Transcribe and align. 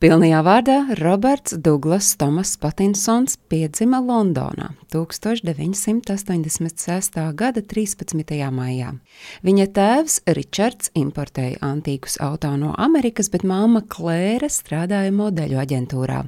Pilnajā 0.00 0.38
vārdā 0.40 0.96
Roberts 0.96 1.52
Douglas 1.60 2.16
Tomas 2.16 2.54
Patinsons 2.56 3.36
piedzima 3.52 4.00
Londonā 4.00 4.72
1986. 4.94 7.18
gada 7.36 7.60
13. 7.60 8.48
maijā. 8.48 8.96
Viņa 9.44 9.66
tēvs 9.76 10.24
Ričards 10.24 10.88
importēja 10.96 11.60
antīkus 11.60 12.16
auto 12.16 12.56
no 12.56 12.72
Amerikas, 12.80 13.28
bet 13.28 13.44
māma 13.44 13.84
Klēra 13.84 14.48
strādāja 14.48 15.12
modeļu 15.12 15.60
aģentūrā. 15.66 16.24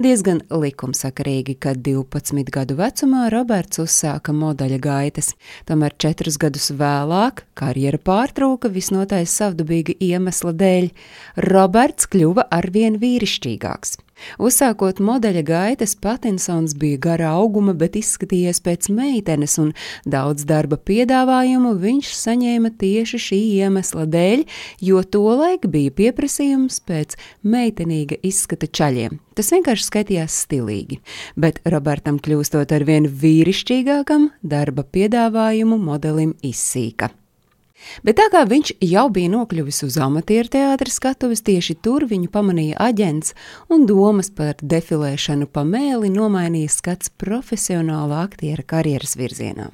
Diezgan 0.00 0.42
likumsakarīgi, 0.50 1.56
ka 1.60 1.74
12 1.78 2.50
gadu 2.54 2.78
vecumā 2.78 3.28
Roberts 3.32 3.82
uzsāka 3.82 4.34
modeļa 4.36 4.80
gaitas, 4.82 5.32
tomēr 5.68 5.94
četrus 5.98 6.38
gadus 6.42 6.70
vēlāk 6.74 7.44
karjera 7.58 8.00
pārtrauka 8.02 8.70
visnotaļ 8.74 9.28
savdabīga 9.30 9.98
iemesla 10.02 10.54
dēļ. 10.64 10.90
Roberts 11.50 12.10
kļuva 12.10 12.48
arvien 12.54 12.98
vīrišķīgāks. 13.02 13.98
Uzsākot 14.38 15.00
modeļa 15.04 15.42
gaitas, 15.46 15.94
Patinsons 15.94 16.74
bija 16.78 17.00
gara 17.02 17.32
auguma, 17.38 17.74
bet 17.74 17.96
izskatījies 17.98 18.60
pēc 18.64 18.90
meitenes, 18.94 19.56
un 19.62 19.72
daudz 20.06 20.46
darba 20.48 20.78
piedāvājumu 20.78 21.74
viņš 21.82 22.12
saņēma 22.18 22.74
tieši 22.80 23.20
šī 23.26 23.40
iemesla 23.62 24.06
dēļ, 24.10 24.44
jo 24.84 25.02
tolaik 25.02 25.66
bija 25.70 25.94
pieprasījums 25.94 26.80
pēc 26.86 27.18
meitenīga 27.42 28.20
izskata 28.22 28.70
čaļiem. 28.70 29.18
Tas 29.34 29.50
vienkārši 29.50 29.88
skatījās 29.88 30.38
stilīgi, 30.44 31.00
bet 31.34 31.58
Robertam 31.66 32.20
kļūstot 32.22 32.70
ar 32.76 32.86
vien 32.86 33.10
vīrišķīgākam, 33.10 34.30
darba 34.42 34.86
piedāvājumu 34.86 35.80
modelim 35.82 36.36
izsīka. 36.46 37.10
Bet 38.04 38.18
tā 38.20 38.26
kā 38.32 38.44
viņš 38.48 38.74
jau 38.84 39.04
bija 39.12 39.30
nokļuvis 39.32 39.82
uz 39.86 39.98
amatieru 40.00 40.50
teātras 40.52 40.98
skatuves, 40.98 41.42
tieši 41.44 41.76
tur 41.84 42.06
viņu 42.10 42.30
pamanīja 42.32 42.78
aģents 42.82 43.34
un 43.72 43.86
domas 43.88 44.30
par 44.34 44.58
defilēšanu 44.62 45.48
pa 45.52 45.64
mēli 45.68 46.10
nomainīja 46.14 46.72
skats 46.72 47.12
profesionāla 47.20 48.22
aktiera 48.24 48.64
karjeras 48.66 49.16
virzienā. 49.20 49.70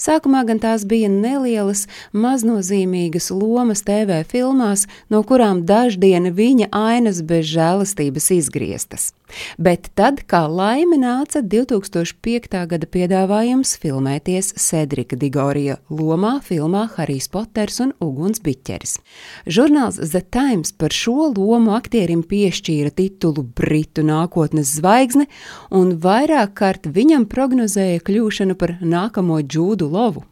Sākumā 0.00 0.44
gan 0.48 0.62
tās 0.62 0.86
bija 0.88 1.10
nelielas, 1.12 1.86
maznozīmīgas 2.12 3.30
lomas 3.34 3.84
TV 3.86 4.22
filmās, 4.28 4.86
no 5.10 5.22
kurām 5.26 5.64
daždiena 5.66 6.32
viņa 6.36 6.70
ainas 6.72 7.22
bez 7.26 7.48
žēlastības 7.52 8.32
izgrieztas. 8.40 9.12
Bet 9.58 9.90
tad, 9.98 10.22
kā 10.30 10.44
laime 10.50 10.98
nāca 11.00 11.42
2005. 11.42 12.60
gada 12.70 12.86
piedāvājums 12.86 13.74
filmēties 13.82 14.52
Cedrika 14.60 15.18
Digorija 15.18 15.78
lomā 15.90 16.36
filmā 16.44 16.86
Harijs 16.96 17.28
Poters 17.32 17.80
un 17.84 17.92
Uguns 18.02 18.42
Biķeris. 18.44 18.98
Žurnāls 19.46 19.98
The 20.02 20.22
Times 20.22 20.72
par 20.72 20.94
šo 20.94 21.32
lomu 21.32 21.74
aktierim 21.76 22.22
piešķīra 22.26 22.94
titulu 22.96 23.46
Britu 23.56 24.06
nākotnes 24.06 24.76
zvaigzne 24.78 25.26
un 25.74 25.96
vairāk 26.02 26.54
kārt 26.60 26.88
viņam 26.92 27.26
prognozēja 27.30 28.04
kļūšanu 28.06 28.58
par 28.58 28.78
nākamo 28.80 29.42
džūdu 29.42 29.90
lovu. 29.90 30.24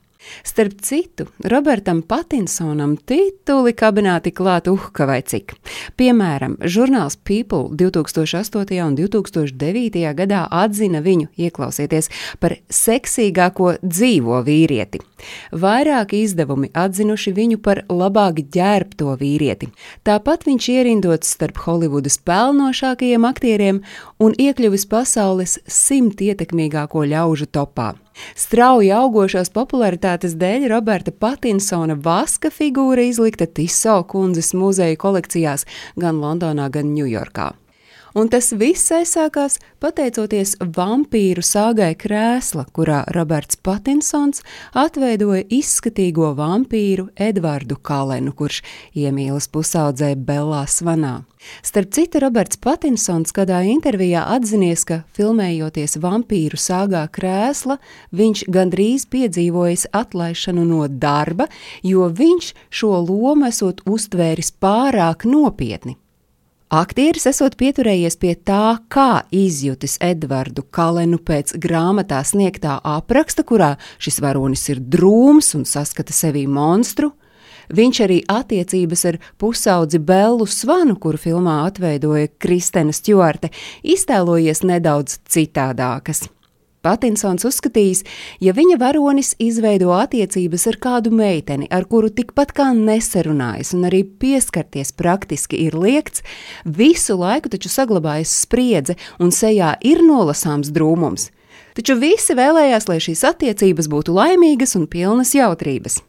Starp 0.44 0.80
citu, 0.80 1.26
Robertam 1.44 2.02
Patinsonam 2.02 2.96
tituli 2.96 3.72
kabināti 3.72 4.32
klāt 4.34 4.68
uhka 4.70 5.06
vai 5.08 5.20
cik. 5.22 5.54
Piemēram, 5.96 6.56
žurnāls 6.60 7.16
People 7.16 7.70
2008. 7.76 8.80
un 8.84 8.96
2009. 8.98 10.04
gadā 10.14 10.44
atzina 10.50 11.02
viņu, 11.04 11.30
ieklausieties, 11.36 12.10
par 12.40 12.56
seksīgāko 12.68 13.76
dzīvo 13.82 14.42
vīrieti. 14.46 15.02
Vairāki 15.52 16.22
izdevumi 16.24 16.70
atzinuši 16.74 17.32
viņu 17.32 17.60
par 17.64 17.82
labāk 17.88 18.44
ģērbto 18.54 19.16
vīrieti. 19.20 19.70
Tāpat 20.04 20.46
viņš 20.48 20.70
ierindots 20.76 21.34
starp 21.36 21.62
Holivudas 21.64 22.18
pelnošākajiem 22.18 23.28
aktieriem 23.28 23.82
un 24.20 24.36
iekļuvis 24.38 24.88
pasaules 24.90 25.58
simt 25.66 26.20
ietekmīgāko 26.24 27.06
ļaužu 27.08 27.48
topā. 27.50 27.94
Strauji 28.38 28.92
augošās 28.94 29.50
popularitātes 29.54 30.36
dēļ 30.38 30.68
Roberta 30.72 31.12
Patinsona 31.12 31.98
vaska 31.98 32.52
figūra 32.54 33.08
izlikta 33.10 33.46
Tiso 33.46 34.00
kundzes 34.10 34.54
muzeja 34.54 34.96
kolekcijās 35.00 35.68
gan 36.00 36.22
Londonā, 36.22 36.70
gan 36.70 36.94
Ņujorkā. 36.94 37.52
Un 38.14 38.28
tas 38.30 38.52
viss 38.54 38.92
aizsākās 38.94 39.56
pateicoties 39.82 40.52
vampīru 40.76 41.42
sāgai 41.42 41.96
krēsla, 41.98 42.62
kurā 42.70 43.00
Roberts 43.10 43.58
Patinsons 43.58 44.44
atveidoja 44.78 45.42
izskatīgo 45.50 46.28
vampīru 46.38 47.08
Edvardu 47.18 47.74
Kalenu, 47.82 48.30
kurš 48.38 48.60
iemīlas 48.94 49.48
pusaudzē 49.50 50.12
Bellā 50.14 50.62
Svanā. 50.70 51.24
Starp 51.66 51.90
citu, 51.90 52.22
Roberts 52.22 52.62
Patinsons 52.62 53.34
kādā 53.34 53.64
intervijā 53.66 54.22
atzinies, 54.36 54.86
ka 54.86 55.00
filmējoties 55.18 55.98
vampīru 55.98 56.54
sāgā 56.54 57.02
krēsla, 57.10 57.80
viņš 58.14 58.46
gandrīz 58.46 59.08
piedzīvojis 59.10 59.88
atlaišanu 59.90 60.68
no 60.70 60.86
darba, 60.86 61.50
jo 61.82 62.06
viņš 62.14 62.54
šo 62.70 62.94
lomu 63.10 63.50
esot 63.50 63.82
uztvēris 63.90 64.54
pārāk 64.62 65.26
nopietni. 65.26 65.98
Aktieris 66.74 67.28
esot 67.30 67.54
pieturējies 67.54 68.16
pie 68.18 68.32
tā, 68.34 68.80
kā 68.90 69.22
izjutis 69.30 69.92
Edvardu 70.02 70.64
Kalenu 70.74 71.20
pēc 71.22 71.52
grāmatā 71.62 72.18
sniegtā 72.26 72.80
apraksta, 72.82 73.44
kurā 73.46 73.68
šis 74.02 74.18
varonis 74.24 74.64
ir 74.72 74.80
drūms 74.82 75.52
un 75.54 75.62
saskata 75.70 76.10
sevī 76.16 76.48
monstru. 76.50 77.12
Viņš 77.70 78.00
arī 78.08 78.18
attiecības 78.26 79.06
ar 79.12 79.20
pusaudzi 79.38 80.02
Bellu 80.02 80.50
Svanu, 80.50 80.98
kuru 80.98 81.20
filmā 81.20 81.60
atveidoja 81.68 82.32
Kristēna 82.42 82.96
Stjorte, 82.96 83.54
iztēlojies 83.86 84.66
nedaudz 84.66 85.20
citādākas. 85.30 86.26
Patinsons 86.84 87.46
uzskatījis, 87.48 88.02
ja 88.44 88.52
viņa 88.52 88.76
varonis 88.80 89.32
izveido 89.40 89.94
attiecības 89.96 90.66
ar 90.68 90.76
kādu 90.82 91.12
meiteni, 91.16 91.68
ar 91.72 91.86
kuru 91.88 92.10
tikpat 92.12 92.52
kā 92.56 92.66
nesarunājas 92.76 93.72
un 93.76 93.86
arī 93.88 94.02
pieskarties 94.04 94.92
praktiski 94.92 95.62
ir 95.64 95.78
liekts, 95.80 96.20
visu 96.64 97.16
laiku 97.16 97.48
taču 97.54 97.72
saglabājas 97.72 98.34
spriedze 98.44 98.98
un 99.16 99.32
sejā 99.32 99.74
ir 99.80 100.04
nolasāms 100.04 100.72
drūmums. 100.74 101.30
Taču 101.74 101.96
visi 101.98 102.36
vēlējās, 102.36 102.84
lai 102.90 103.00
šīs 103.02 103.24
attiecības 103.32 103.88
būtu 103.90 104.14
laimīgas 104.14 104.76
un 104.78 104.84
pilnas 104.90 105.32
jautrības. 105.34 106.02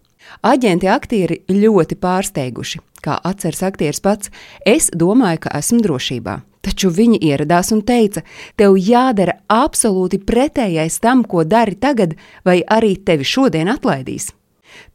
Aģenti 0.46 0.90
aktieri 0.92 1.40
ļoti 1.50 1.98
pārsteiguši. 2.02 2.82
Kā 3.06 3.16
atceras 3.24 3.64
aktieris 3.64 4.02
pats, 4.02 4.34
es 4.66 4.92
domāju, 4.94 5.46
ka 5.46 5.56
esmu 5.62 5.80
drošībā. 5.86 6.40
Taču 6.66 6.90
viņi 6.90 7.20
ieradās 7.22 7.70
un 7.76 7.84
teica, 7.86 8.24
tev 8.58 8.80
jādara 8.82 9.38
absolūti 9.54 10.18
pretējais 10.26 10.98
tam, 11.04 11.22
ko 11.24 11.44
dari 11.46 11.78
tagad, 11.78 12.16
vai 12.46 12.64
arī 12.66 12.96
tevi 12.98 13.28
šodien 13.28 13.70
atlaidīs. 13.70 14.32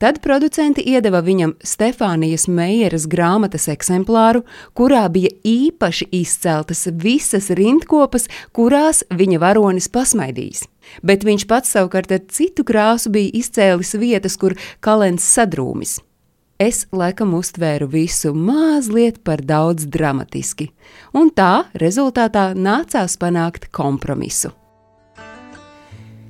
Tad 0.03 0.19
producenti 0.21 0.83
iedeva 0.93 1.23
viņam 1.25 1.55
Stefānijas 1.65 2.49
Meijeras 2.51 3.07
grāmatas 3.09 3.69
eksemplāru, 3.73 4.43
kurā 4.77 5.07
bija 5.13 5.31
īpaši 5.47 6.11
izceltas 6.21 6.87
visas 6.91 7.49
rindkopas, 7.57 8.29
kurās 8.53 9.05
viņa 9.09 9.41
varonis 9.41 9.89
pasmaidījis. 9.93 10.67
Bet 11.07 11.25
viņš 11.25 11.47
pats 11.49 11.73
savukārt 11.77 12.13
ar 12.13 12.27
citu 12.29 12.67
krāsu 12.67 13.15
bija 13.15 13.33
izcēlis 13.41 13.97
vietas, 14.01 14.37
kur 14.37 14.59
kalens 14.85 15.25
sadrūmis 15.25 16.01
es 16.61 16.85
laikam 16.93 17.35
uztvēru 17.39 17.89
visu 17.91 18.35
mazliet 18.37 19.23
par 19.25 19.43
daudz 19.43 19.89
dramatiski, 19.89 20.71
un 21.17 21.33
tā 21.33 21.67
rezultātā 21.81 22.53
nācās 22.55 23.17
panākt 23.21 23.71
kompromisu. 23.73 24.53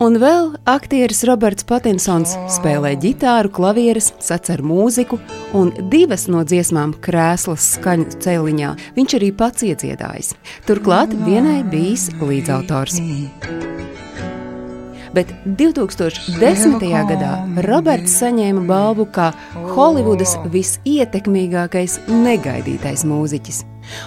Un 0.00 0.14
vēl 0.16 0.54
aktieris 0.64 1.26
Roberts 1.28 1.66
Patinsons 1.68 2.32
spēlē 2.54 2.94
ģitāru, 3.02 3.50
klavieres, 3.52 4.14
sacer 4.24 4.62
mūziku, 4.64 5.18
un 5.52 5.74
divas 5.92 6.24
no 6.32 6.40
dziesmām 6.40 6.94
krēslas 7.04 7.74
skaņu 7.74 8.16
celiņā 8.24 8.70
viņš 8.96 9.16
arī 9.18 9.28
pats 9.36 9.66
iedziedājis. 9.68 10.32
Turklāt 10.64 11.12
vienai 11.26 11.60
bijis 11.68 12.08
līdzautors 12.16 12.96
bet 15.16 15.32
2010. 15.44 16.78
gadā 17.10 17.32
Roberts 17.66 18.14
saņēma 18.20 18.64
balvu 18.68 19.08
kā 19.14 19.30
Holivudas 19.74 20.36
visietekmīgākais 20.52 21.98
negaidītais 22.08 23.04
mūziķis. 23.08 23.64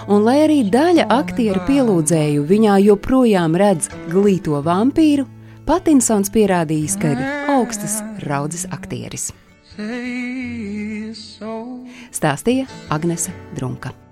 Un, 0.08 0.24
lai 0.24 0.40
arī 0.46 0.62
daļa 0.72 1.08
aktieru 1.12 1.62
pielūdzēju 1.68 2.44
viņā 2.48 2.80
joprojām 2.86 3.56
redz 3.60 3.90
glīto 4.12 4.60
vampīru, 4.64 5.28
Patinsons 5.64 6.28
pierādījis, 6.28 6.98
ka 7.00 7.14
ir 7.14 7.22
augstas 7.54 7.96
raudzes 8.26 8.66
aktieris. 8.68 9.30
Stāstīja 12.12 12.68
Agnese 12.92 13.32
Drunka. 13.56 14.03